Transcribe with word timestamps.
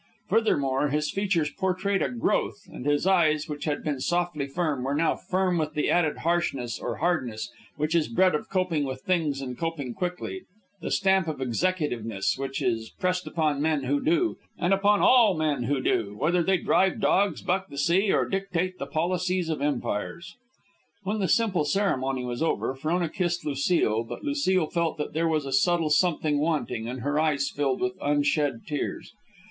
Furthermore, 0.29 0.87
his 0.87 1.11
features 1.11 1.51
portrayed 1.51 2.01
a 2.01 2.09
growth, 2.09 2.63
and 2.71 2.87
his 2.87 3.05
eyes, 3.05 3.47
which 3.47 3.65
had 3.65 3.83
been 3.83 3.99
softly 3.99 4.47
firm, 4.47 4.81
were 4.83 4.95
now 4.95 5.15
firm 5.15 5.59
with 5.59 5.75
the 5.75 5.91
added 5.91 6.17
harshness 6.17 6.79
or 6.79 6.95
hardness 6.95 7.51
which 7.75 7.93
is 7.93 8.07
bred 8.07 8.33
of 8.33 8.49
coping 8.49 8.83
with 8.83 9.01
things 9.03 9.41
and 9.41 9.59
coping 9.59 9.93
quickly, 9.93 10.41
the 10.81 10.89
stamp 10.89 11.27
of 11.27 11.37
executiveness 11.39 12.35
which 12.35 12.63
is 12.63 12.89
pressed 12.99 13.27
upon 13.27 13.61
men 13.61 13.83
who 13.83 14.03
do, 14.03 14.37
and 14.57 14.73
upon 14.73 15.01
all 15.03 15.35
men 15.37 15.65
who 15.65 15.79
do, 15.79 16.15
whether 16.17 16.41
they 16.41 16.57
drive 16.57 16.99
dogs, 16.99 17.43
buck 17.43 17.67
the 17.69 17.77
sea, 17.77 18.11
or 18.11 18.27
dictate 18.27 18.79
the 18.79 18.87
policies 18.87 19.49
of 19.49 19.61
empires. 19.61 20.35
When 21.03 21.19
the 21.19 21.27
simple 21.27 21.63
ceremony 21.63 22.25
was 22.25 22.41
over, 22.41 22.73
Frona 22.73 23.07
kissed 23.07 23.45
Lucile; 23.45 24.03
but 24.03 24.23
Lucile 24.23 24.65
felt 24.65 24.97
that 24.97 25.13
there 25.13 25.27
was 25.27 25.45
a 25.45 25.53
subtle 25.53 25.91
something 25.91 26.39
wanting, 26.39 26.87
and 26.89 27.01
her 27.01 27.19
eyes 27.19 27.51
filled 27.51 27.81
with 27.81 27.93
unshed 28.01 28.65
tears. 28.65 29.13